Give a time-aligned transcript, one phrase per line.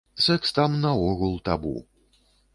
[0.27, 1.77] Сэкс там наогул табу.